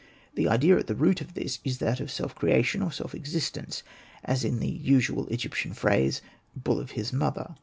[0.33, 3.83] The idea at the root of this is that of self creation or self existence,
[4.25, 6.23] as in the usual Egyptian phrase,
[6.59, 7.53] '^ bull of his mother."